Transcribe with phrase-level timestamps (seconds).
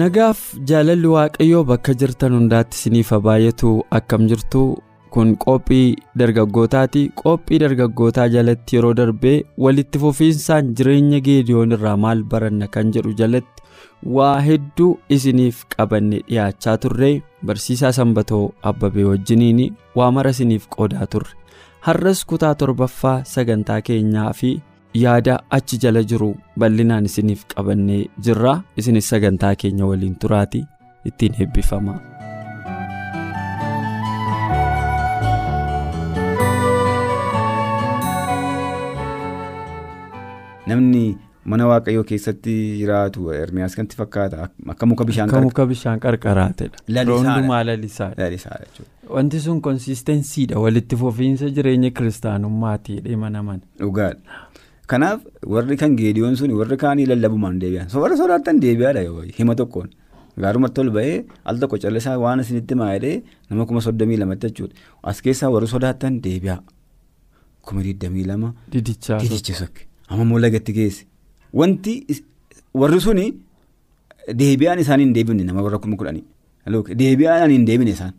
[0.00, 0.38] Nagaaf
[0.70, 4.62] jaalalli waaqayyoo bakka jirtan hundaatti isiniif haa baay'atu akkam jirtu?
[5.14, 9.34] Kun qophii dargaggootaati qophii dargaggootaa jalatti yeroo darbee
[9.66, 13.62] walitti fufiinsaan jireenya geediyoon irraa maal baranna kan jedhu jalatti
[14.18, 17.12] waa hedduu isiniif qabanne dhiyaachaa turre.
[17.46, 21.36] Barsiisaa sanbatoo abbabee wajjiniin waa mara isiniif qoodaa turre.
[21.86, 24.50] Har'as kutaa torbaffaa sagantaa keenyaa fi
[25.00, 26.28] yaada achi jala jiru
[26.64, 30.64] bal'inaan isiniif qabannee jirra isinis sagantaa keenya waliin turaati
[31.12, 31.98] ittiin eebbifama.
[40.70, 41.02] namni
[41.52, 45.04] mana waaqayyoo keessatti jiraatu ermiyaas kanatti fakkaata akka muka
[45.70, 46.84] bishaan qarqaraatedha.
[46.96, 47.64] Lalisaadha.
[48.22, 48.86] Lalisaadha.
[49.16, 53.60] Wanti sun konsistensiidha walitti fufiinsa jireenya kiristaanummaati dhimanaman.
[53.80, 54.40] Dhugaadha.
[54.90, 57.88] Kanaaf warri kan geediyoon sun warri kaanii lallabumaan deebi'an.
[58.04, 59.88] Warri sodaattan deebi'aadha yoo hima tokkoon.
[60.42, 64.74] Gaarumatti ol bahee al tokko callisaa waan isinitti maayidhee nama kuma soddomii lamatti jechuudha.
[65.02, 66.58] As keessaa warri sodaattan deebi'a.
[67.62, 69.18] Kuma digdamii lama didicha
[69.62, 69.86] sokke.
[70.08, 71.06] Amma immoo lagatti geesse.
[71.52, 71.94] Wanti
[72.74, 73.26] warri suni
[74.42, 76.24] deebi'aan isaanii hin deebine nama warra kuma kudhanii.
[77.02, 78.12] Deebi'aan hin deebine isaan.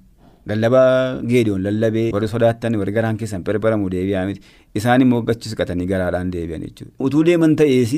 [0.52, 4.42] Lallabaa geediyoon lallabee warri sodaattan warri garaan keessan barbaramu deebi'aa miti.
[4.80, 6.92] Isaan immoo gachi siqatanii garaadhaan deebi'an jechuudha.
[7.00, 7.94] Utuu deeman ta'ees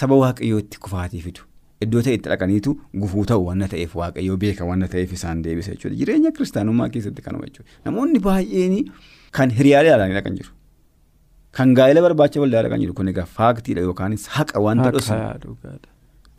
[0.00, 1.42] saba waaqayyootti kufaatii fidu.
[1.84, 2.74] Iddoo ta'e itti dhaqaniitu
[3.04, 5.96] gufuu ta'u waan ta'eef waaqayyoo beeka waan ta'eef isaan deebisa jechuudha.
[6.02, 7.70] Jireenya kiristaanummaa keessatti kanuma jechuudha.
[7.88, 8.76] Namoonni baay'een
[9.38, 10.52] kan hiriyaadhaan dhaqan jiru.
[11.58, 15.18] Kan gaa'ela barbaacha waldaadha kan jiru kun egaa faaktiidha yookaan haqa wanta dhosu.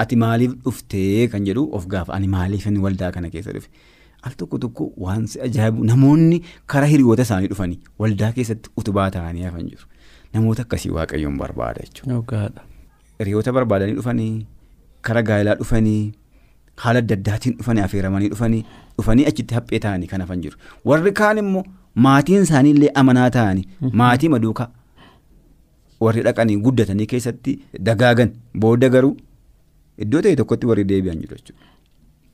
[0.04, 3.70] Ati maaliif dhuftee kan jedhu of gaafa ani maaliif inni waldaa kana keessa dhufe.
[4.28, 6.38] Al tokko tokko waan ajaa'ibu namoonni
[6.74, 9.86] karaa hiriyoota isaanii dhufanii waldaa keessatti utubaa ta'anii hafan jiru.
[10.34, 12.50] Namoota akkasii waaqayyoon barbaada jechuudha.
[13.20, 14.32] Hiriyoota barbaadanii dhufanii
[15.10, 16.00] karaa gaa'elaa dhufanii
[16.86, 18.64] haala adda addaatiin dhufanii affeeramanii dhufanii
[18.98, 20.58] dhufanii achitti haphee ta'anii kan hafan jiru.
[20.86, 21.64] Warri kaan immoo
[22.08, 23.68] maatiin isaanii illee amanaa ta'anii
[24.02, 24.68] maatii maduukaa
[26.08, 27.54] warri dhaqanii guddatanii keessatti
[27.90, 28.34] dagaagan
[28.66, 29.14] booda garuu
[30.06, 31.62] iddoo ta'e tokkotti warri deebi'an jiru jechuudha.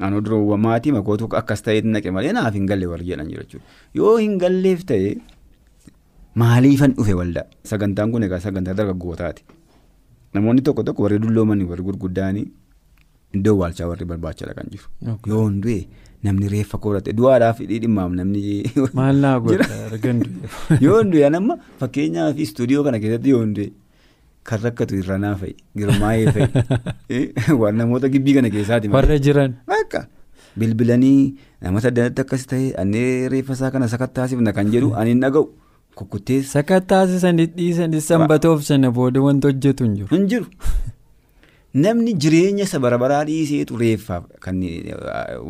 [0.02, 3.66] Naannoo duroo maatii makootu akkas ta'eetti naqe malee naaf hin galle warri jedhan jechuudha.
[4.02, 5.16] Yoo hin galleef ta'e
[6.44, 7.46] maaliifan dhufe waldaa?
[7.72, 9.44] Sagantaan kun egaa sagantaa dargaggootaati.
[10.34, 12.46] Namoonni tokko tokko warri dulloomanii warri gurguddaanii
[13.40, 14.88] iddoo waalchaa warri barbaacha dhaqan jiru.
[15.28, 15.80] Yoo hin du'e
[16.28, 18.64] namni reeffa koorate du'aadhaaf dhimmaam namni.
[19.00, 20.80] Maal naa godha argan du'e.
[20.88, 23.70] yoo hin du'e anamma fakkeenyaaf istuudiyoo kana keessatti yoo hin du'e
[24.44, 27.22] kan rakkatu irranaa fa'i girmaa'ee fa'i
[27.62, 28.90] waan namoota gibbii kana keessaati.
[28.98, 29.56] Warra jiran.
[29.80, 30.06] Akka
[30.58, 35.22] bilbilanii namoota adda addaatti akkas ta'e annee reeffa isaa kana sakattaasifna kan jedhu ani hin
[35.26, 35.46] dhaga'u
[35.96, 40.10] kukkutteessa Sakattaasisanii dhiisanii sanbatoof sana booda wanti hojjetu hin jiru.
[40.16, 40.48] hin jiru.
[41.84, 44.58] Namni jireenya isa barabaraa dhiiseetu reeffaaf kan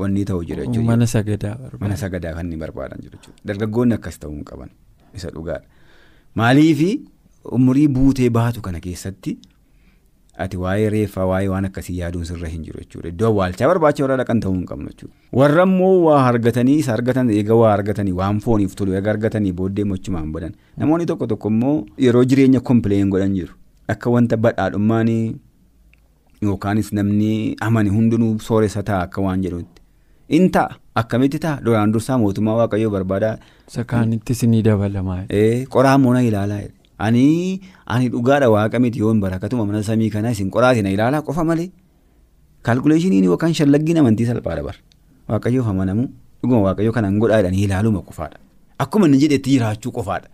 [0.01, 0.87] wanni ta'u jira jechuudha.
[0.91, 1.81] Mana sagadaa barbaada.
[1.85, 3.41] Mana sagadaa kan inni barbaadan jiru jechuudha.
[3.51, 4.69] Dargaggoonni akkas ta'uu hin qaban
[5.17, 5.65] isa dhugaadha.
[6.35, 6.91] Maaliifi
[7.57, 9.37] umurii buutee baatu kana keessatti
[10.43, 13.09] ati waa'ee reeffaa waa'ee waan akkasii yaaduun sirra hin jiru jechuudha.
[13.09, 15.15] Iddoo awwaalchaa barbaacha warra dhaqan ta'uu hin qabnu jechuudha.
[15.39, 19.83] Warra immoo waa argatanii isa argatan eega waa argatanii waan fooniif tolu eega argatanii booddee
[19.93, 20.53] mochumaan badan.
[20.77, 21.75] Namoonni tokko tokko immoo
[22.07, 23.53] yeroo jireenya kompileen godhan jiru.
[23.87, 25.35] Akka wanta badhaadhummaanii
[26.41, 29.81] yookaanis namni amani hundinuu sooressa ta'a akka waan jedhutti.
[30.29, 33.37] In ta'a akkamitti ta'a duraan dursaa mootummaa waaqayyoo barbaadaa
[33.67, 35.23] Isa kaanittis ni dabalamaa.
[35.29, 36.61] ee qoraa moona ilaalaa.
[37.07, 37.25] Ani
[37.95, 41.43] ani dhugaadha waaqa miti yoo hin barakatuma mana samii kana isin qoraati na ilaalaa qofa
[41.51, 41.69] malee.
[42.67, 44.75] Kaalkuleeshiniin yookaan shallaggiin amantii salphaadha bar
[45.29, 46.07] waaqayyoof amanamu
[46.43, 48.37] dhuguma waaqayyoo kanaan godhaa jedhanii ilaaluma qofaadha
[48.85, 50.29] akkuma inni jedhetti jiraachuu qofaadha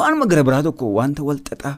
[0.00, 1.74] waanuma gara biraa tokko wanta wal xaxaa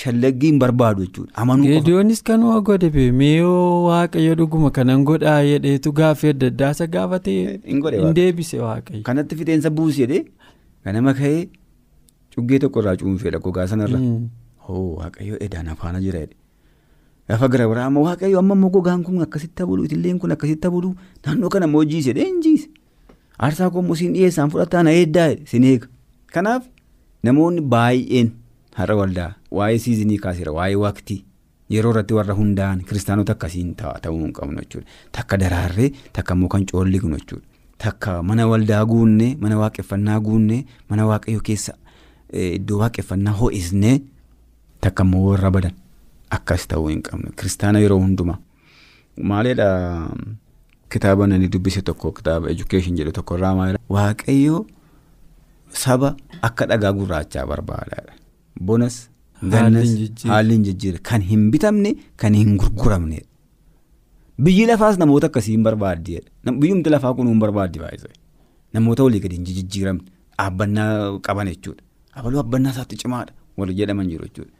[0.00, 1.32] shallaggiin barbaadu jechuudha.
[1.34, 1.74] Amanuu qofa.
[1.74, 7.58] Geediyoonis kanuma godhe beemee yoo waaqayyo dhuguma kanan godhaa jedheetu gaaffii adda addaa isa gaafatee
[7.66, 9.02] Hin godhe deebise waaqayyo.
[9.08, 10.24] kanatti fixeensa buusi jedhee
[10.84, 11.48] ganama ka'ee
[12.38, 13.98] cuggee tokko irraa cuunfeedha gogaa sanarra.
[13.98, 14.28] Mm.
[14.68, 16.36] hoo waaqayyo edaan afaana jira jedhe
[17.28, 20.90] gaafa gara biraa amma waaqayyo amma immoo gogaan kun akkasitti bulu itilleen kun akkasitti bulu
[21.26, 22.68] naannoo kana immoo jiise dhee hin jiise
[23.46, 25.88] aarsaa koo immoo siin dhiyeessaan fudhataa na eeddaa sin eega
[26.36, 26.66] kanaaf
[27.28, 28.28] namoonni baay'een
[28.82, 29.30] har'a waldaa
[29.60, 31.18] waa'ee siizinii kaaseera waa'ee waqtii
[31.76, 34.86] yeroo irratti warra hundaa'an kiristaanota akkasiin ta'uu hin qabnu jechuudha.
[35.16, 37.44] Takka daraarree takka immoo kan coollignu jechuudha.
[37.84, 41.74] Takka mana waldaa guunnee mana waaqeffannaa guunnee mana waaqayyoo keessa
[42.32, 43.98] iddoo waaqeffannaa ho'isnee
[44.80, 45.72] takka immoo warra badan
[46.36, 48.38] akkas ta'uu hin qabnu kiristaana yeroo hundumaa.
[49.30, 49.68] Maaliidha
[50.90, 53.80] kitaaba nani dubbise tokko kitaaba education jedhu tokko irraa maalidha.
[53.88, 54.66] Waaqayyoo
[55.84, 58.02] saba akka dhagaa gurraachaa barbaada.
[58.60, 59.08] Bonas
[59.42, 59.88] gannas
[60.28, 63.22] haalli hin jijjiirre kan hin bitamne kan hin gurguramne.
[64.38, 66.20] Biyyi lafaas namoota akkasii hin barbaaddi.
[66.60, 68.12] Biyyumti lafaa kun hin barbaaddi baay'ee.
[68.72, 70.02] Namoota walii gadi hin jijjiiramne
[70.38, 71.82] dhaabbannaa qaban jechuudha.
[72.14, 74.52] Abaluu dhaabbannaa isaatti cimaadha wal jedhaman jiru jechuudha.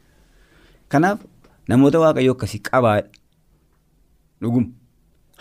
[0.89, 1.19] Kanaaf
[1.67, 3.07] namoota waaqayyoo akkasii qabaadha.
[4.41, 4.67] Dhuguma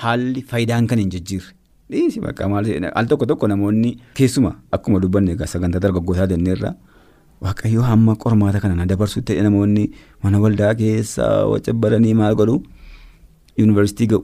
[0.02, 1.52] haalli faayidaan kan hin jijjiirre.
[1.90, 6.74] Dhiisi bakka maal al tokko tokko namoonni keessuma akkuma dubbanne sagantaa dargaggootaa dandeerra
[7.40, 9.84] waaqayyoo hamma qormaata kana na dabarsutti ta'e namoonni
[10.22, 12.56] mana waldaa keessa wacca baranii maal godhu
[13.58, 14.22] yuunivarsiitii ga'u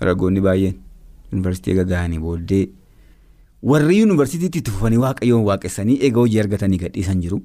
[0.00, 0.74] ragoonni baay'een
[1.32, 2.64] yuunivarsiitii eega ga'anii booddee
[3.62, 7.42] warri yuunivarsiitiitti itti fufanii waaqayyoon waaqessanii eega hojii argatanii gadhiisan jiru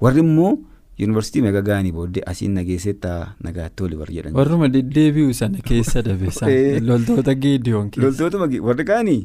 [0.00, 0.58] warri immoo.
[0.98, 3.10] yuunivarsiitii meeqa ga'anii booddee asiin nageessetta
[3.46, 4.34] nagaatti oli warri jedhan.
[4.36, 6.46] warruma deddeebi'u sana keessa dabeessa
[6.90, 8.06] loltoota geediyoon keessa.
[8.06, 9.18] loltoota warri ga'anii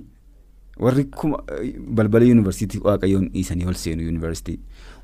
[0.87, 1.37] warri kuma
[1.99, 4.59] balbala yuunivarsiitii waaqayyoon dhiisanii ol seenu yuunivarsiitii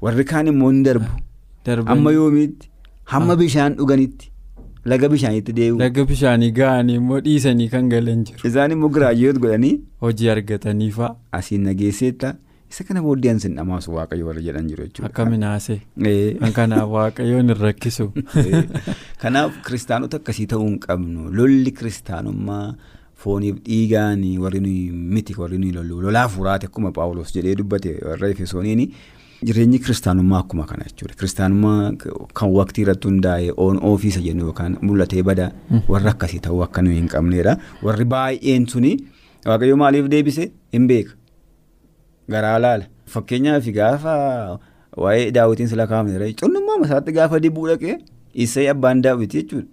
[0.07, 1.07] warri kaan immoo hin darbu.
[1.92, 2.69] hamma yoomiitti
[3.13, 4.31] hamma bishaan dhuganitti
[4.92, 5.80] laga bishaaniitti deebi'u.
[5.84, 8.42] laga bishaanii ga'anii immoo dhiisanii kan galan jiru.
[8.50, 9.78] isaan immoo giraajuweet godhanii.
[10.01, 11.16] hojii argatanii fa'a.
[11.39, 12.36] asiin nageessetta.
[12.72, 15.10] isa kana booddee ansin dhamaasu waaqayyo warra jedhan jiru jechuudha.
[15.10, 15.80] Akka minaasee.
[16.42, 18.07] Kan kanaaf waaqayyoon hin rakkisu.
[19.24, 22.66] Kanaaf kiristaanota akkasii ta'uu hin qabnu lolli kiristaanummaa
[23.24, 28.30] fooniif dhiigaan warri nuyi miti warri nuyi lollu lolaa furaate akkuma paawulos jedhee dubbate warra
[28.36, 28.83] efesooniin
[29.45, 31.13] jireenyi kiristaanummaa akkuma kana jechuudha.
[31.19, 31.92] Kiristaanummaa
[32.34, 35.51] kan waqtii irratti hundaa'e oon oofiisa jennu yookaan mul'atee bada
[35.88, 37.57] warra akkasii ta'uu akka nuyi hin qabneedha.
[37.84, 38.92] Warri baay'een suni
[39.45, 41.13] waaqayyo maaliif deebise hin beeka.
[42.31, 42.86] Garaa laala
[43.16, 44.13] fakkeenyaaf gaafa
[45.06, 47.98] waa'ee daawwitiin sila kaa'amne cunnummaa masaatti gaafa dibuu dhaqee
[48.33, 49.68] isee abbaan daawwiti jechuudha.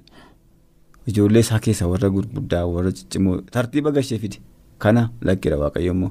[1.07, 4.39] Ijoollee isaa keessa warra gurguddaa warra ciccimoo tartiiba gashee fide
[4.79, 6.11] kana lakkidha waaqayyo immoo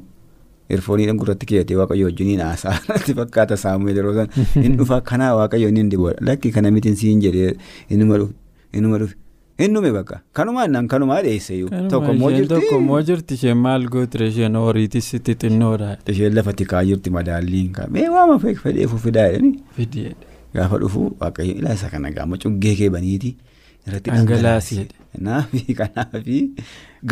[0.77, 5.73] irfooniidhaan gurratti keewwatee waaqayyo wajjiniin haasaa itti fakkaata saamu'eel yeroo san hin dhufa kanaa waaqayyo
[5.73, 7.51] inni diboodha lakki kana mitiin siin jedhee
[7.89, 8.33] inuma dhufe
[8.73, 9.15] inuma dhufe.
[9.63, 11.69] Innume bakka kanumaan naan kanumaa dhiyeesseeyyuu.
[11.89, 12.47] Tokko immoo jirti.
[12.53, 15.97] Tokko immoo jirti isheen maal gootire isheen horiitis itti xinnoodha.
[16.13, 19.59] Isheen lafa tikaa jirti madaalliin kaa mee waama fedheefu fidaa jedhanii.
[19.77, 20.15] Fideedha.
[20.55, 23.35] Gaafa dhufu waaqayyo ilaasa kana gaama cuggee kee baniiti.
[24.07, 24.87] Dhangalaasee.
[25.13, 26.39] Kanaafi kanaafi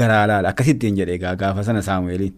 [0.01, 2.33] garaa laala akkasittiin jedhee gaafa sana saamu'eeliin.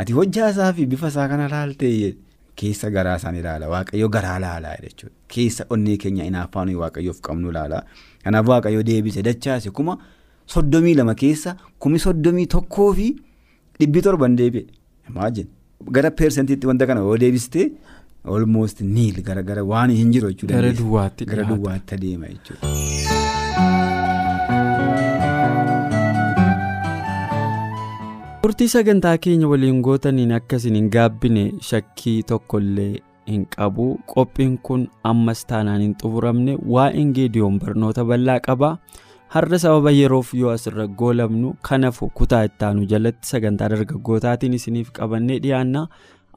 [0.00, 2.14] Ati hojjaa isaa fi bifa isaa kana laaltee
[2.60, 5.14] keessa garaa isaan ilaala waaqayyo garaa laalaa jechuudha.
[5.34, 7.82] Keessa onnee keenya inaaffaan waaqayyoof qabnu laala.
[8.24, 9.98] Kanaaf waaqayyo deebise dachaase kuma
[10.54, 11.56] soddomii lama keessa
[11.86, 13.08] kumi soddomii tokkoo fi
[13.80, 14.66] dhibbi torban deebi'e.
[15.10, 15.46] Imaajin
[15.98, 17.70] gara peersentiitti wanta kana yoo deebistee
[18.36, 20.54] almost niil gara gara waan hin jiru jechuudha.
[21.34, 23.17] Gara duwwaatti adeema jechuudha.
[28.42, 32.94] Turtii sagantaa keenya waliin gootaniin akkasiin hin gaabbine shakkii tokkollee
[33.28, 33.86] hin qabu.
[34.14, 38.70] Qophiin kun ammas taanaan hin xumuramne waa'een geediyoon barnoota bal'aa qaba.
[39.34, 45.86] Har'a sababa yeroof yoo asirra goolabnu kanafu kutaa ittaanu jalatti sagantaa dargaggootaatiin isiniif qabannee dhiyaanna.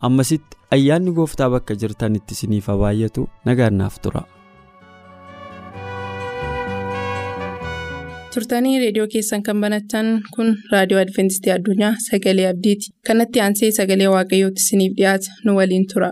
[0.02, 4.24] Ammasitti ayyaanni gooftaa bakka jirtanitti isiniif haa baay'atu nagaannaaf tura.
[8.34, 12.94] Turtanii reediyoo keessan kan banatan kun raadiyoo adventistii addunyaa sagalee abdiiti.
[13.12, 16.12] Kanatti aansee sagalee waaqayyootti isiniif dhiyaata nu waliin tura.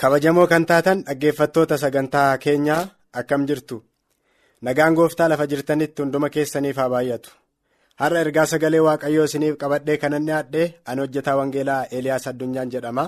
[0.00, 2.82] kabajamoo kan taatan dhaggeeffattoota sagantaa keenyaa
[3.20, 3.76] akkam jirtu?
[4.60, 7.30] Nagaan gooftaa lafa jirtanitti hunduma keessaniif haa baay'atu
[8.00, 13.04] har'a ergaa sagalee waaqayyoo isiniif qabadhee kanan dhiyaadhee ani hojjetaa wangeelaa eeliyaas addunyaan jedhama.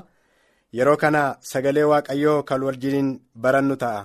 [0.77, 3.09] Yeroo kana sagalee waaqayyoo kan wajjiniin
[3.43, 4.03] barannu ta'a.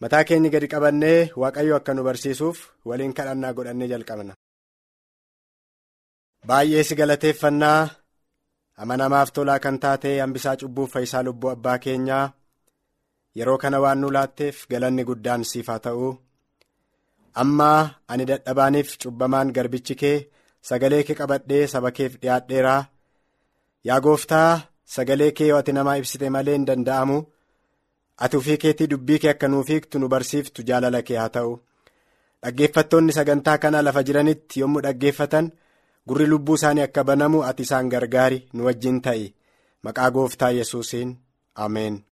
[0.00, 4.34] Mataa keenya gadi qabannee waaqayyoo akka nu barsiisuuf waliin kadhannaa godhannee jalqabna.
[6.48, 7.80] baay'ee si galateeffannaa.
[8.82, 12.32] Amanamaaf tolaa kan taate hambisaa cubbuuf fayyisaa lubbuu abbaa keenyaa.
[13.38, 15.80] Yeroo kana waan nu laatteef galanni guddaan siif haa
[17.34, 20.30] ta'u amma ani dadhabaaniif cubbamaan garbichi kee
[20.68, 22.82] sagalee kee qabadhee saba keef dhiyaadheeraa.
[23.84, 24.60] Yaa gooftaa
[24.94, 27.18] sagalee kee yoo ati namaa ibsite malee hin danda'amu
[28.24, 31.52] ati ufii keetii dubbii kee akka nuuf hiiktu nu barsiiftu jaalala kee haa ta'u.
[32.42, 35.50] Dhaggeeffattoonni sagantaa kanaa lafa jiranitti yommuu dhaggeeffatan
[36.08, 39.34] gurri lubbuu isaanii akka banamu ati isaan gargaari nu wajjin ta'i.
[39.82, 41.18] Maqaa gooftaa yesuusiin.
[41.54, 42.04] Ameen.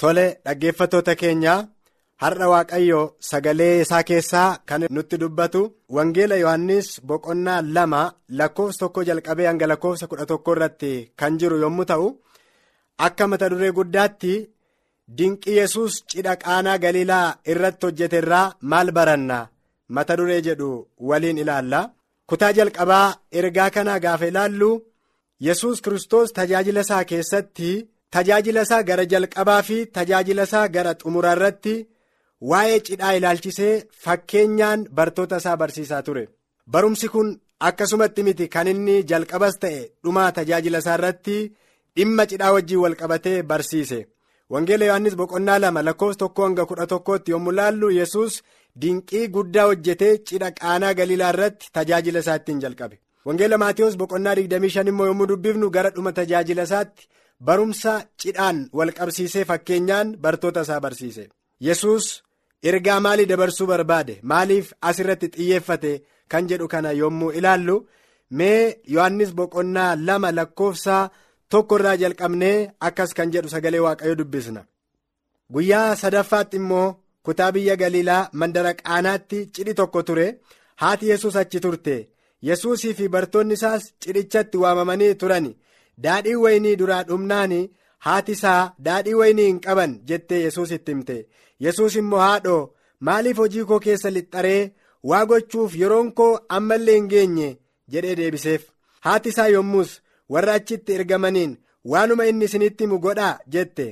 [0.00, 1.58] Tole dhaggeeffattoota keenyaa
[2.22, 3.00] har'a waaqayyo
[3.30, 5.60] sagalee isaa keessaa kan nutti dubbatu
[5.96, 8.02] wangeela yohannis boqonnaa lama
[8.38, 12.08] lakkoofsa tokko jalqabee hanga lakkoofsa kudha tokko irratti kan jiru yommuu ta'u
[13.06, 14.34] akka mata duree guddaatti
[15.18, 19.38] dinqii yesus cidha qaanaa galiilaa irratti hojjete irraa maal baranna
[19.94, 20.70] mata duree jedhu
[21.08, 21.80] waliin ilaalla
[22.28, 23.06] kutaa jalqabaa
[23.38, 24.70] ergaa kanaa gaafa ilaallu
[25.46, 27.70] yesus kristos tajaajila isaa keessatti.
[28.14, 31.74] Tajaajila isaa gara jalqabaa fi tajaajila isaa gara xumuraa irratti
[32.50, 36.28] waa'ee cidhaa ilaalchisee fakkeenyaan bartoota isaa barsiisaa ture.
[36.72, 37.28] Barumsi kun
[37.68, 41.36] akkasumatti miti kan inni jalqabas ta'e dhumaa tajaajila isaa irratti
[41.96, 44.00] dhimma cidhaa wajjiin wal qabatee barsiise.
[44.52, 48.32] Wangeela Yohaannis boqonnaa lama lakkoofsa tokko hanga kudha tokkootti yommuu laallu yesus
[48.82, 52.96] dinqii guddaa hojjetee cidha qaanaa galiilaa irratti tajaajila isaa ittiin jalqabe.
[53.26, 57.08] Wangeela Maatiyus boqonnaa 25 immoo yommuu dubbifnu gara dhuma tajaajila isaatti.
[57.46, 57.92] Barumsa
[58.22, 61.28] cidhaan wal qabsiisee fakkeenyaan bartoota isaa barsiise
[61.68, 62.04] yesus
[62.68, 64.18] ergaa maalii dabarsuu barbaade?
[64.22, 65.92] Maaliif asirratti xiyyeeffate
[66.30, 67.76] kan jedhu kana yommuu ilaallu?
[68.38, 70.96] Mee yohannis boqonnaa lama lakkoofsa
[71.50, 74.62] tokko irraa jalqabnee akkas kan jedhu sagalee waaqayyo dubbisna.
[75.52, 80.26] Guyyaa sadaffaatti immoo kutaa biyya galiilaa mandara qaanaatti cidhi tokko ture.
[80.82, 81.96] Haati yesus achi turte.
[82.48, 85.48] Yesuusii fi bartoonni isaas cidhichatti waamamanii turan.
[86.04, 87.52] daadhii waynii duraa dhumnaan
[88.04, 91.16] haati isaa daadhii waynii hin qaban jettee yesus itti himte
[91.64, 92.70] yesus immoo haadhoo
[93.08, 94.72] maaliif hojii koo keessa lixxaree?
[95.08, 97.48] Waa gochuuf yeroon koo ammallee hin geenye
[97.92, 98.62] jedhee deebiseef.
[99.00, 99.94] Haati isaa yommus
[100.28, 101.56] warra achitti ergamaniin
[101.92, 103.38] waanuma inni isinitti himu godhaa?
[103.52, 103.86] jette.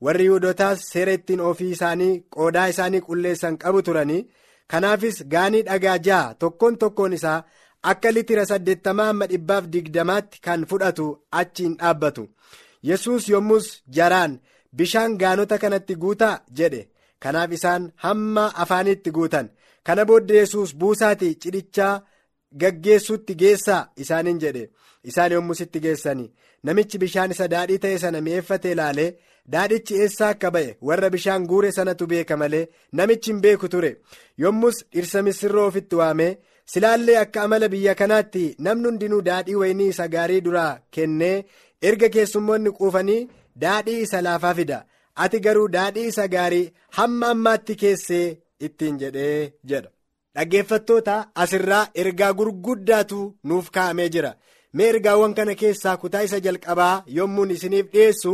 [0.00, 4.26] Warri yihudotaas seera ittiin ofii isaanii qoodaa isaanii qulleessan qabu turanii
[4.70, 7.42] kanaafis gaanii dhagaa ja'a tokkoon tokkoon isaa.
[7.90, 11.06] akka litira saddeettamaa amma dhibbaaf digdamaatti kan fudhatu
[11.38, 12.28] achiin dhaabbatu.
[12.88, 14.36] Yesus yommus jaraan
[14.76, 16.40] bishaan gaanota kanatti guutaa?
[16.58, 16.82] jedhe
[17.22, 19.48] kanaaf isaan hamma afaanitti guutan.
[19.86, 21.94] Kana booddee yesus buusaati cidhichaa
[22.60, 24.64] gaggeessutti geessaa isaaniin jedhe.
[25.04, 26.30] Isaan yommusitti geessani
[26.62, 29.10] namichi bishaan isa daadhii ta'e sana mi'eeffate ilaalee
[29.52, 33.92] daadhichi eessaa akka ba'e warra bishaan guure sanatu beeka malee namichi hin beeku ture.
[34.38, 36.32] Yommus dhirsa misirroo ofitti waamee.
[36.72, 41.44] silaallee akka amala biyya kanaatti namni hundinuu daadhii waynii isa gaarii duraa kennee
[41.88, 43.28] erga keessummoonni quufanii
[43.64, 44.78] daadhii isa laafaa fida
[45.24, 48.26] ati garuu daadhii isa gaarii hamma ammaatti keessee
[48.66, 49.90] ittiin jedhee jedha
[50.36, 54.32] dhaggeeffattoota asirraa ergaa gurguddaatu nuuf kaa'amee jira
[54.74, 58.32] mee ergaawwan kana keessaa kutaa isa jalqabaa yommuun isiniif dhiyeessu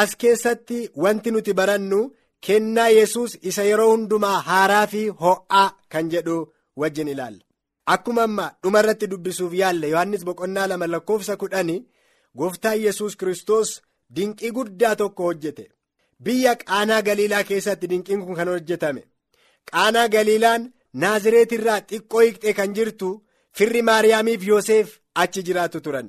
[0.00, 2.00] as keessatti wanti nuti barannu
[2.46, 6.38] kennaa yesus isa yeroo hundumaa haaraa fi ho'aa kan jedhu.
[6.80, 7.42] wajjin ilaalla
[7.94, 11.80] akkuma amma dhuma irratti dubbisuuf yaalle yohannis boqonnaa lama lakkoofsa kudhanii
[12.38, 13.68] gooftaan yesus kristos
[14.16, 15.64] dinqii guddaa tokko hojjete.
[16.24, 19.02] Biyya qaanaa galiilaa keessatti dinqiin kun kan hojjetame.
[19.70, 20.62] Qaanaa galiilaan
[21.02, 23.08] naazireet irraa xiqqoo hiiqxee kan jirtu
[23.56, 24.88] firri maariyaamiif yoosef
[25.22, 26.08] achi jiraatu turan.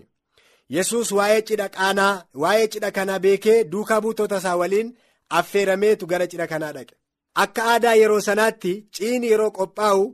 [0.75, 4.93] Yesus waa'ee cidha qaanaa waa'ee cidha kanaa beekee duukaa buutota isaa waliin
[5.39, 6.95] affeerameetu gara cidha kanaa dhaqe.
[7.43, 10.05] Akka aadaa yeroo sanaatti ciini yeroo qophaa'u.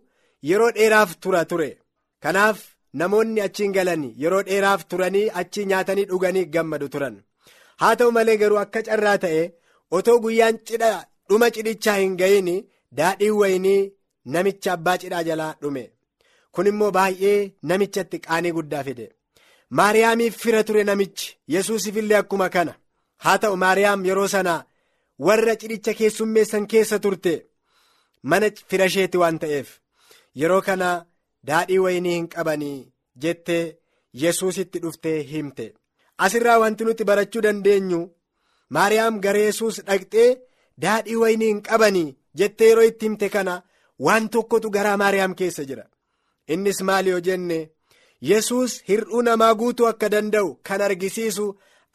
[0.50, 1.70] yeroo dheeraaf tura ture.
[2.24, 2.60] Kanaaf
[3.00, 7.16] namoonni achiin galanii yeroo dheeraaf turanii achii nyaatanii dhuganii gammadu turan
[7.82, 9.42] haa ta'u malee garuu akka carraa ta'e
[10.00, 10.92] otoo guyyaan cidha
[11.30, 12.50] dhuma cidhichaa hin ga'iin
[13.00, 13.92] daadhiin waynii
[14.36, 15.84] namicha abbaa cidhaa jalaa dhume.
[16.54, 19.06] Kun immoo baay'ee namichatti qaanii guddaa fide.
[19.78, 22.74] Maariyaamiif fira ture namichi yesuusifillee akkuma kana.
[23.24, 24.56] Haa ta'u maariyaam yeroo sana
[25.28, 27.34] warra cidhicha keessummeessan keessa turte
[28.30, 29.70] mana fira isheeti waan ta'eef.
[30.40, 30.90] yeroo kana
[31.48, 32.78] daadhii waynii hin qabanii
[33.24, 33.64] jettee
[34.24, 35.66] yesuusitti dhuftee himte
[36.26, 38.00] asirraa wanti nuti barachuu dandeenyu
[38.78, 40.30] maariyaam gara yesus dhaqxee
[40.86, 42.08] daadhii waynii hin qabanii
[42.42, 43.56] jettee yeroo itti himte kana
[44.06, 45.86] waan tokkotu garaa maariyaam keessa jira.
[46.54, 47.60] Innis maali yoo jenne?
[48.30, 51.46] Yesus hir'uu namaa guutuu akka danda'u kan argisiisu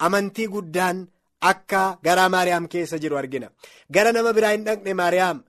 [0.06, 1.02] amantii guddaan
[1.50, 3.48] akka garaa maariyaam keessa jiru argina.
[3.94, 5.44] Gara nama biraa hin dhaqne maariyaam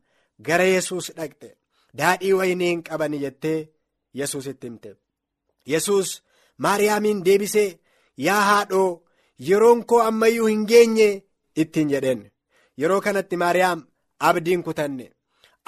[0.47, 1.49] gara yesus dhaqxe.
[1.99, 3.59] daadhii waynii hin qabani jettee
[4.19, 4.89] yesus itti himte.
[5.73, 6.09] Yesus
[6.65, 7.69] maariyaamiin deebisee
[8.25, 9.01] yaa haadhoo
[9.49, 11.09] yeroon koo ammayyuu hin geenye
[11.63, 12.21] ittiin jedheen.
[12.81, 13.85] Yeroo kanatti maariyaam
[14.29, 15.11] abdiin kutanne.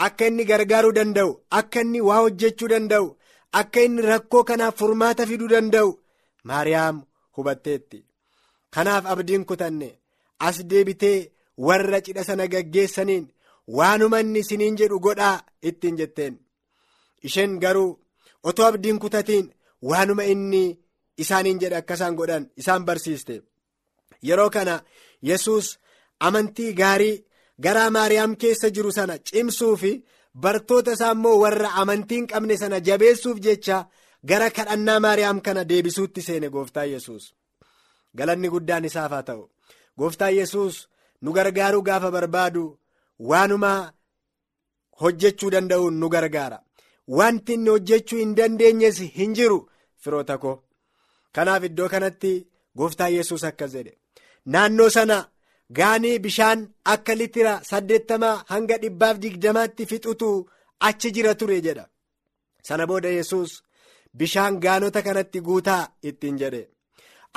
[0.06, 3.08] Akka inni gargaaruu danda'u akka inni waa hojjechuu danda'u
[3.62, 5.90] akka inni rakkoo kanaaf furmaata fiduu danda'u
[6.52, 7.02] maariyaam
[7.38, 8.06] hubatteetti.
[8.74, 9.90] Kanaaf abdiin kutanne
[10.48, 11.32] as deebitee
[11.68, 13.26] warra cidha sana gaggeessaniin
[13.78, 15.42] waanuma inni isiniin jedhu godhaa?
[15.70, 16.36] ittiin jetteen.
[17.24, 18.00] Isheen garuu
[18.44, 19.52] otoo abdiin kutatiin
[19.90, 20.64] waanuma inni
[21.24, 23.36] isaaniin jedhe akka isaan godhan isaan barsiiste.
[24.28, 24.76] Yeroo kana
[25.30, 25.66] yesus
[26.28, 27.24] amantii gaarii
[27.66, 29.92] garaa maariyaam keessa jiru sana cimsuu fi
[30.44, 33.78] bartoota isaa immoo warra amantii hin qabne sana jabeessuuf jecha
[34.30, 37.24] gara kadhannaa maariyaam kana deebisuutti seene gooftaa yesus
[38.18, 39.44] galanni guddaan isaaf haa ta'u.
[40.00, 40.76] Gooftaa yesus
[41.22, 42.64] nu gargaaruu gaafa barbaadu
[43.30, 43.72] waanuma
[45.02, 46.60] hojjechuu danda'uun nu gargaara.
[47.18, 49.60] Wanti inni hojjechuu hin dandeenyes hin jiru
[50.04, 50.56] firoota koo
[51.36, 52.32] kanaaf iddoo kanatti
[52.78, 53.94] gooftaa yesus akkas jedhe.
[54.52, 55.18] Naannoo sana
[55.78, 56.60] gaanii bishaan
[56.94, 60.30] akka litira saddeettamaa hanga dhibbaaf digdamaatti fixutu
[60.88, 61.86] achi jira ture jedha.
[62.68, 63.52] Sana booda yesus
[64.20, 66.64] bishaan gaanota kanatti guutaa ittiin jedhe.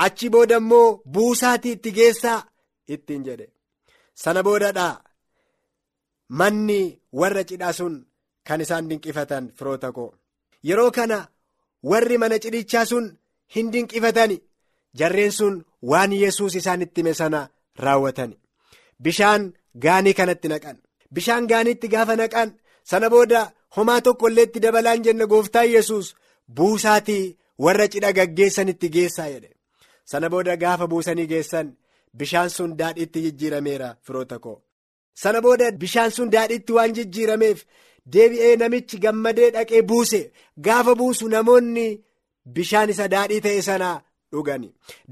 [0.05, 2.41] Achi booda immoo buusaatii itti geessaa
[2.95, 3.47] ittiin jedhe.
[4.23, 4.95] Sana boodadhaa
[6.39, 6.81] manni
[7.21, 7.95] warra cidhaa sun
[8.47, 10.11] kan isaan dinqifatan firoota koo.
[10.69, 11.19] Yeroo kana
[11.91, 13.07] warri mana cidhichaa sun
[13.54, 14.38] hin dinqifatani.
[14.99, 15.54] Jarreen sun
[15.90, 17.40] waan yesus isaan itti hime sana
[17.85, 18.37] raawwatani.
[19.02, 19.52] Bishaan
[19.85, 20.76] gaanii kanatti naqan.
[21.14, 22.50] Bishaan gaaniitti gaafa naqan
[22.90, 23.40] sana booda
[23.76, 26.14] homaa tokko illee itti dabalaan jenne gooftaa yesus
[26.56, 29.50] buusaatii warra cidha gaggeessanitti geessaa jedhe.
[30.11, 31.73] Sana booda gaafa buusanii geessan
[32.18, 34.62] bishaan sun daadhiitti jijjiirameera firoota koo.
[35.23, 37.64] Sana booda bishaan sun daadhiitti waan jijjiirameef
[38.12, 40.21] deebi'ee namichi gammadee dhaqee buuse.
[40.66, 41.87] Gaafa buusu namoonni
[42.47, 43.91] bishaan isa daadhii ta'e sana
[44.33, 44.65] dhugan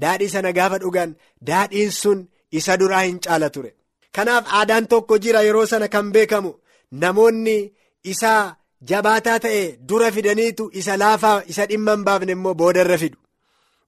[0.03, 1.15] daadhii sana gaafa dhugan
[1.49, 2.19] daadhiin sun
[2.51, 3.71] isa duraa hin caala ture.
[4.15, 6.51] Kanaaf aadaan tokko jira yeroo sana kan beekamu
[7.01, 7.57] namoonni
[8.13, 8.31] isa
[8.89, 13.17] jabaataa ta'e dura fidaniitu isa laafaa isa dhimma hin baafne immoo boodarra fidu.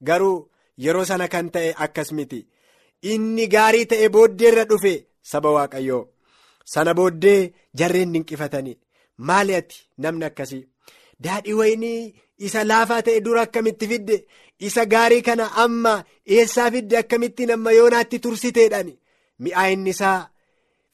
[0.07, 0.37] Garuu
[0.85, 2.39] yeroo sana kan ta'e akkas miti.
[3.11, 4.93] Inni gaarii ta'e booddeerra dhufe
[5.31, 6.03] saba waaqayyoo.
[6.73, 8.77] Sana booddee jarreen dinqifatanii
[9.17, 10.67] maali ati namni akkasii
[11.23, 12.01] daadhii waynii
[12.45, 14.17] isa laafaa ta'e dura akkamitti fidde?
[14.67, 15.93] Isa gaarii kana amma
[16.35, 18.89] eessaa fidde akkamittiin amma yoonaatti tursiteedhaan
[19.43, 20.19] mi'aayinni isaa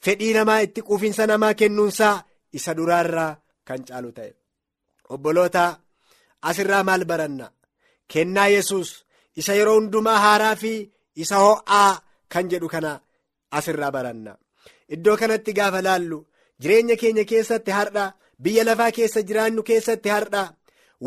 [0.04, 2.16] fedhii namaa itti quufinsa namaa kennuunsaa
[2.58, 3.32] isa duraarraa
[3.68, 4.30] kan caalu ta'e.
[5.14, 5.64] Obboloota
[6.48, 7.46] asirraa maal baranna?
[8.12, 8.88] Kennaa yesus
[9.40, 10.72] isa yeroo hundumaa haaraa fi
[11.22, 11.92] isa ho'aa
[12.32, 12.92] kan jedhu kana
[13.58, 14.32] asirraa baranna.
[14.94, 16.18] Iddoo kanatti gaafa laallu
[16.60, 18.04] jireenya keenya keessatti hardha
[18.42, 20.42] biyya lafaa keessa jiraannu keessatti hardha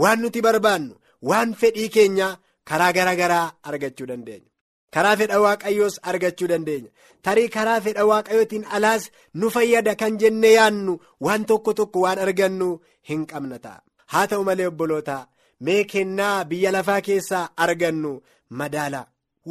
[0.01, 0.93] waan nuti barbaannu
[1.29, 2.27] waan fedhii keenya
[2.69, 4.49] karaa gara garaa argachuu dandeenya.
[4.93, 6.89] Karaa fedha waaqayyoos argachuu dandeenya.
[7.25, 10.93] Tarii karaa fedha waaqayyootiin alaas nu fayyada kan jenne yaannu
[11.25, 12.69] waan tokko tokko waan argannu
[13.09, 13.81] hin qabna ta'a.
[14.11, 15.17] Haa ta'u malee obboloota
[15.65, 18.11] mee kennaa biyya lafaa keessaa argannu
[18.59, 19.01] madaala.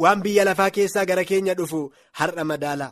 [0.01, 1.81] Waan biyya lafaa keessaa gara keenya dhufu
[2.19, 2.87] har'a madaala.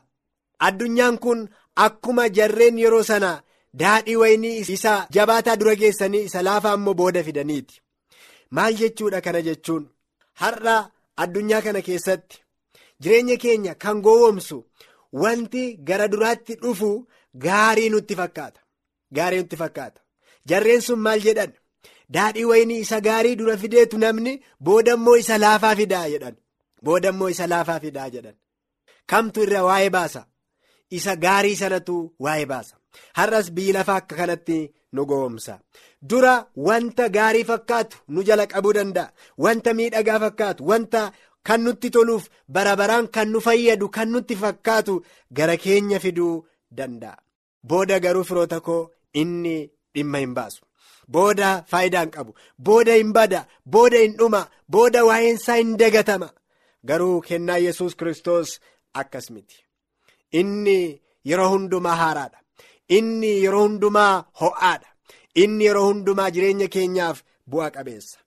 [0.67, 1.47] Addunyaan kun
[1.85, 3.31] akkuma jarreen yeroo sana
[3.73, 7.81] daadhii waynii isa jabaataa dura geessanii isa laafaa immoo booda fidaniiti.
[8.49, 9.89] Maal jechuudha kana jechuun?
[10.41, 10.75] Har'a
[11.17, 12.41] addunyaa kana keessatti
[13.01, 14.57] jireenya keenya kan gowwomsu
[15.13, 17.07] wanti gara duraatti dhufu
[17.45, 18.59] gaarii nutti fakkaata.
[19.13, 20.01] Gaarii nutti fakkaata.
[20.45, 21.53] Jarreen sun maal jedhan?
[22.09, 26.35] Daadhii waynii isa gaarii dura fideetu namni booda immoo isa laafaa fidaa jedhan.
[26.83, 28.35] Booda isa laafaa fidaa jedhan.
[29.05, 30.25] Kamtu irra waa'ee baasa?
[30.89, 32.80] Isa gaarii sanatu waa'ee baasa
[33.17, 34.59] har'as biyyi lafaa akka kanatti
[34.93, 35.59] nu gowwomsa
[36.09, 36.33] dura
[36.67, 39.11] wanta gaarii fakkaatu nu jala qabuu danda'a.
[39.43, 41.01] Wanta miidhagaa fakkaatu wanta
[41.47, 42.23] kan nutti toluuf
[42.55, 44.93] bara baraan kan nu fayyadu kan nutti fakkaatu
[45.37, 46.33] gara keenya fiduu
[46.77, 47.17] danda'a.
[47.69, 48.89] Booda garuu firoota koo
[49.21, 49.55] inni
[49.95, 50.61] dhimma hin baasu.
[51.13, 52.31] Booda faayidaa hin qabu.
[52.65, 53.45] Booda hin bada.
[53.73, 54.41] Booda hin dhuma.
[54.69, 56.29] Booda waa'eensaa hin dagatama.
[56.87, 58.59] Garuu kennaa yesus kristos
[58.93, 59.57] akkas miti.
[60.39, 62.39] Inni yeroo hundumaa haaraadha
[62.97, 64.89] inni yeroo hundumaa ho'aadha
[65.43, 67.17] inni yeroo hundumaa jireenya keenyaaf
[67.51, 68.17] bu'a qabeessa.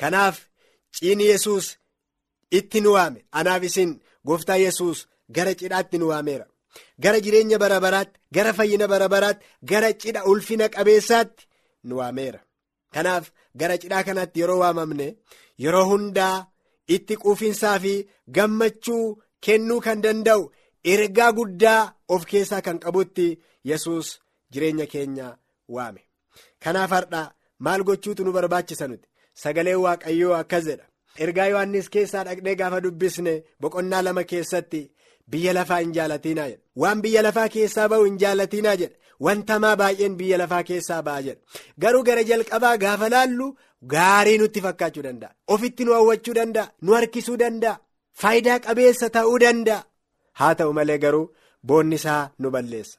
[0.00, 0.36] Kanaaf
[0.94, 1.66] ciini yesus
[2.58, 3.20] itti nu waame.
[3.38, 3.90] Anaaf isin
[4.26, 4.98] gooftaa yesus
[5.34, 6.46] gara cidhaatti nu waameera.
[7.02, 11.42] Gara jireenya bara baraatti gara fayyina bara baraatti gara cidha ulfina qabeessaatti
[11.84, 12.40] nu waameera.
[12.94, 13.24] Kanaaf
[13.60, 15.08] gara cidhaa kanatti yeroo waamamne
[15.64, 16.46] yeroo hundaa
[16.96, 17.94] itti quufinsaa fi
[18.36, 19.04] gammachuu
[19.44, 20.42] kennuu kan danda'u
[20.92, 21.82] ergaa guddaa
[22.14, 23.26] of keessaa kan qabutti
[23.64, 24.18] yesus
[24.52, 25.36] jireenya keenya
[25.68, 26.02] waame.
[26.62, 27.22] Kanaaf har'a
[27.58, 29.08] maal gochuutu nu barbaachisa nuti?
[29.34, 30.84] Sagaleen waaqayyoo akkas jedha.
[31.24, 34.82] Ergaa yohannis keessaa dhaqnee gaafa dubbisne boqonnaa lama keessatti
[35.30, 36.62] biyya lafaa hin jaalatinaa jedha.
[36.76, 38.96] Waan biyya lafaa keessaa ba'u hin jaalatinaa jedha.
[39.26, 41.40] Wantamaa baay'een biyya lafaa keessaa ba'a jedha.
[41.82, 43.48] Garuu gara jalqabaa gaafa laallu
[43.94, 45.34] gaarii nutti fakkaachuu danda'a.
[45.54, 46.70] Ofitti nu hawwachuu danda'a.
[46.82, 47.78] Nu harkisuu danda'a.
[48.20, 49.82] Faayidaa qabeessa ta'uu danda'a.
[50.38, 51.26] Haa ta'u malee garuu
[51.68, 52.98] boonni isaa nu balleessa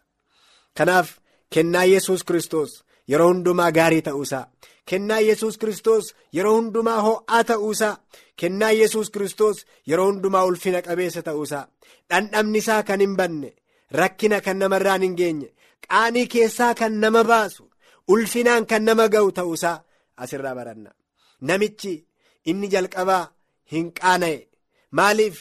[0.80, 1.08] kanaaf
[1.56, 2.72] kennaa yesus kristos
[3.12, 4.44] yeroo hundumaa gaarii ta'uusaa
[4.92, 7.94] kennaa yesus kristos yeroo hundumaa ho'aa ta'uusaa
[8.44, 9.58] kennaa yesus kristos
[9.90, 11.64] yeroo hundumaa ulfina qabeessa ta'uusaa
[12.10, 13.50] dhandhamni isaa kan hin banne
[14.02, 15.50] rakkina kan namarraan hin geenye
[15.88, 17.64] qaanii keessaa kan nama baasu
[18.14, 19.78] ulfinaan kan nama ga'u ta'uusaa
[20.24, 20.92] asirraa baranna.
[21.48, 21.94] Namichi
[22.50, 23.24] inni jalqabaa
[23.72, 24.40] hin qaana'e.
[24.98, 25.38] Maaliif?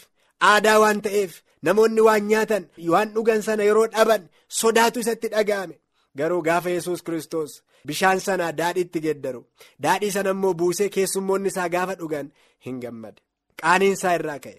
[0.51, 1.33] Aadaa waan ta'eef
[1.67, 5.77] namoonni waan nyaatan waan dhugan sana yeroo dhaban sodaatu isatti dhaga'ame.
[6.19, 7.51] Garuu gaafa yesus kristos
[7.87, 9.43] bishaan sana daadhiitti geddaru
[9.85, 12.33] daadhii sana immoo buusee keessummoonni isaa gaafa dhugan
[12.67, 13.21] hin gammade.
[13.63, 14.59] Qaaniin isaa irraa ka'e.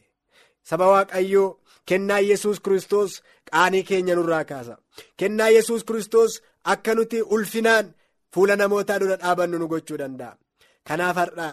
[0.69, 1.47] Saba waaqayyoo
[1.89, 3.21] kennaa yesus kristos
[3.51, 4.77] qaanii keenya nurraa kaasa.
[5.19, 7.93] Kennaa yesus kristos akka nuti ulfinaan
[8.33, 10.37] fuula namootaa dura dhaabannu nu gochuu danda'a.
[10.87, 11.47] Kanaaf har'a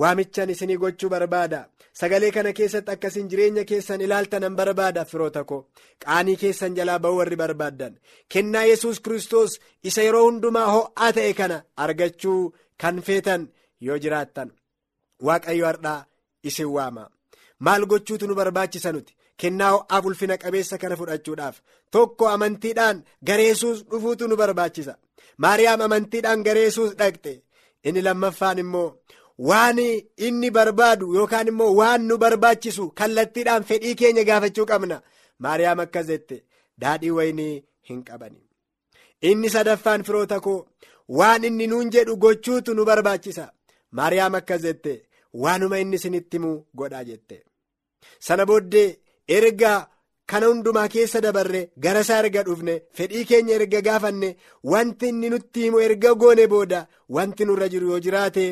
[0.00, 1.60] waamichan isinii gochuu barbaada.
[2.00, 5.60] Sagalee kana keessatti akkasiin jireenya keessan ilaaltanan barbaada firoota koo
[6.04, 7.94] qaanii keessan jalaa ba'uu warri barbaaddan.
[8.32, 12.40] Kennaa yesus kristos isa yeroo hundumaa ho'aa ta'e kana argachuu
[12.82, 13.42] kan feetan
[13.86, 14.50] yoo jiraattan
[15.26, 16.04] waaqayyo har'aa
[16.48, 17.04] isin waama.
[17.64, 19.12] Maal gochuutu nu barbaachisa nuti?
[19.40, 21.56] Kennaa ho'aaf ulfina qabeessa kana fudhachuudhaaf.
[21.90, 24.94] Tokko amantiidhaan gara yesus dhufuutu nu barbaachisa.
[25.42, 27.32] Maariyaam amantiidhaan gara yesus dhaqxe.
[27.84, 28.88] Inni lammaffaan immoo.
[29.38, 29.78] Waan
[30.26, 35.02] inni barbaadu yookaan immoo waan nu barbaachisu kallattiidhaan fedhii keenya gaafachuu qabna.
[35.38, 36.36] Maariyaam akkas jette
[36.80, 38.40] daadhii waynii hin qabani.
[39.22, 40.66] Inni sadaffaan firoota koo
[41.18, 43.52] waan inni nuun jedhu gochuutu nu barbaachisa.
[43.90, 45.02] Maariyaam akkas jette
[45.42, 47.42] waanuma inni isinitti himu godhaa jette.
[48.18, 48.96] Sana booddee
[49.28, 49.72] erga
[50.30, 54.30] kana hundumaa keessa dabarre gara isaa erga dhufne fedhii keenya erga gaafanne
[54.72, 56.86] wanti inni nutti himu erga goone booda
[57.18, 58.46] wanti nurra jiru yoo jiraate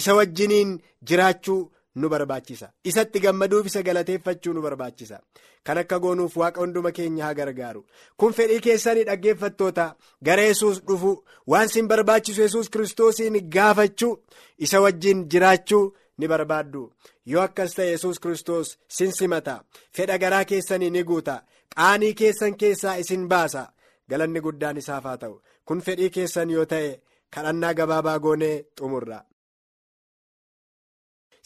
[0.00, 0.76] isa wajjiniin
[1.08, 1.62] jiraachuu
[1.96, 2.66] nu barbaachisa.
[2.84, 5.20] Isatti gammaduuf isa galateeffachuu nu barbaachisa.
[5.64, 7.80] Kan akka goonuuf waaqa hunduma keenya haa gargaaru.
[8.18, 9.86] Kun fedhii keessanii dhaggeeffattoota
[10.28, 11.12] gara yesus dhufu
[11.46, 14.18] waan sin barbaachisu yesus kiristoosiin gaafachuu
[14.58, 15.84] isa wajjin jiraachuu
[16.18, 16.82] ni barbaaddu.
[17.26, 19.54] Yoo akkas ta'e yesus kristos sin simata.
[19.96, 21.36] Fedha garaa keessanii ni guuta.
[21.76, 23.62] Qaanii keessan keessaa isin baasa.
[24.10, 25.42] Galanni guddaan isaaf haa ta'u.
[25.66, 27.00] Kun fedhii keessan yoo ta'e
[27.34, 29.20] kadhannaa gabaabaa goonee xumurra.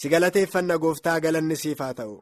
[0.01, 2.15] si galateeffanna gooftaa galanni siif haa ta'u.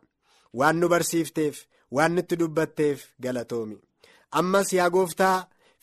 [0.59, 1.57] Waan nu barsiifteef
[1.97, 3.77] waan nutti dubbatteef galatoomi.
[4.41, 5.37] Ammas yaa gooftaa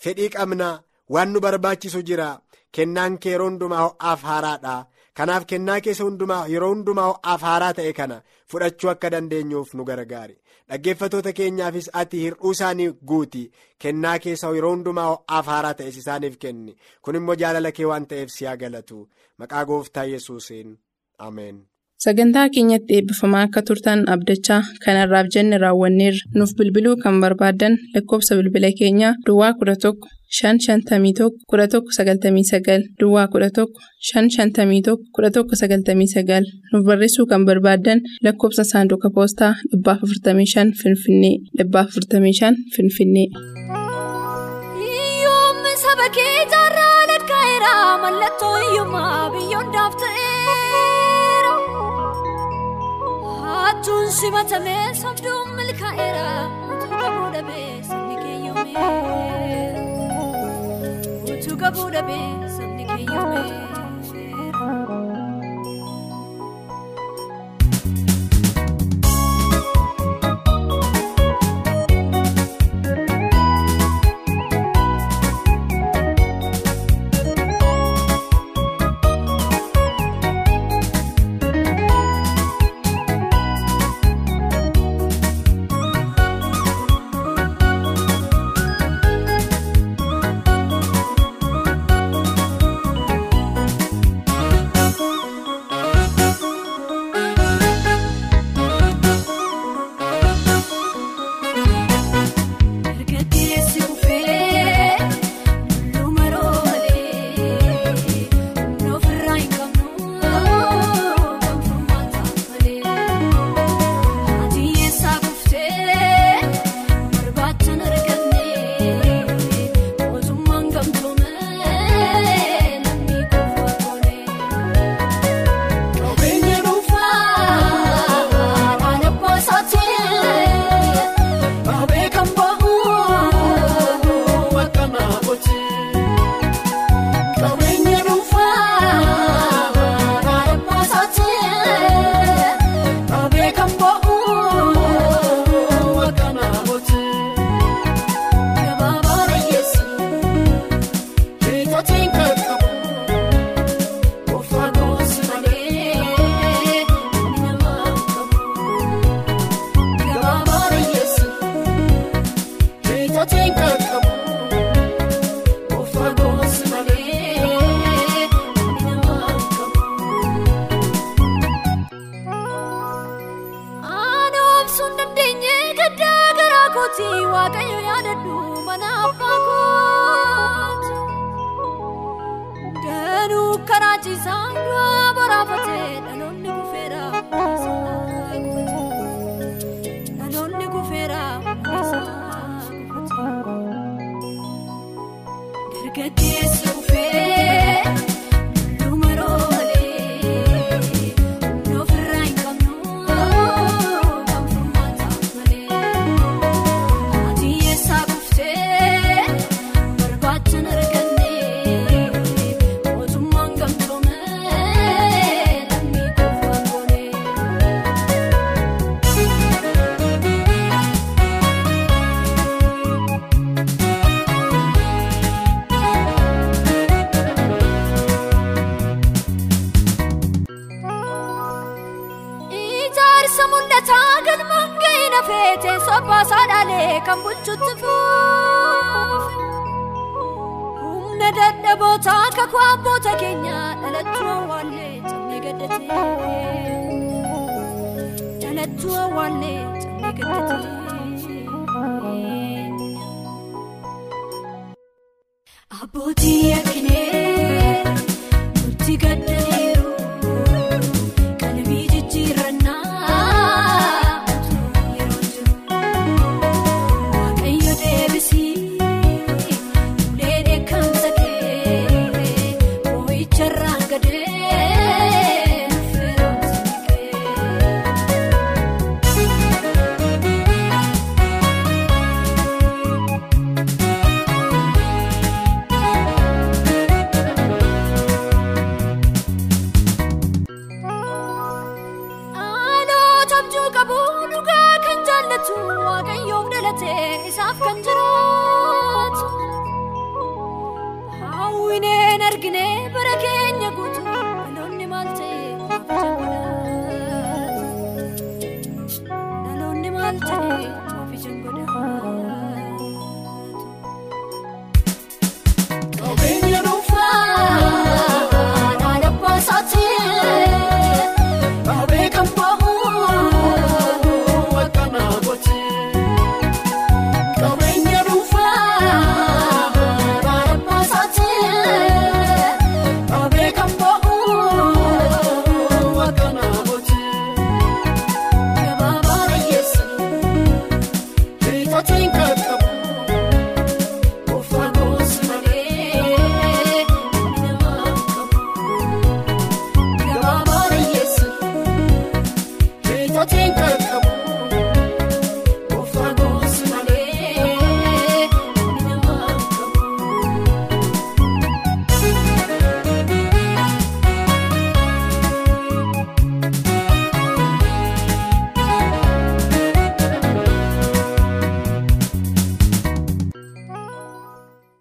[0.04, 0.70] fedhii qabna
[1.14, 2.30] waan nu barbaachisu jira.
[2.76, 4.76] Kennaan kee yeroo hundumaa ho'aaf haaraadha.
[5.20, 8.18] Kanaaf kennaa keessa hundumaa yeroo hundumaa ho'aaf haaraa ta'e kana
[8.54, 10.36] fudhachuu akka dandeenyuuf nu gargaari.
[10.70, 13.44] Dhaggeeffatoota keenyaafis ati hir'uu isaanii guuti.
[13.86, 16.76] Kennaa keessa yeroo hundumaa ho'aaf haaraa ta'es isaaniif kenni.
[17.02, 19.08] Kun immoo jaalala kee waan ta'eef si haa galatu.
[19.38, 20.76] Maqaa gooftaa yesuusiin.
[21.30, 21.58] Ameen.
[22.04, 28.72] sagantaa keenyatti eebbifamaa akka turtan abdachaa kanarraaf jenne raawwanneerra nuuf bilbiluu kan barbaaddan lakkoobsa bilbila
[28.80, 29.94] keenyaa duwwaa 11
[30.36, 33.66] 551 1199 duwwaa 11
[34.14, 43.28] 551 1199 nuuf barreessuu kan barbaaddan lakkoobsa saanduqa poostaa 455 finfinnee 455 finfinnee.
[45.24, 47.72] Yoommi saba kee jaarraa lakkaa'eera
[48.04, 51.54] mallattoo hiyyummaa biyyoon daafta'eera.
[53.64, 56.28] Hattuun simatamee sobduun milkaa'eera
[61.66, 63.75] Utuu qabuu dhabee sabni keeyyoomeera.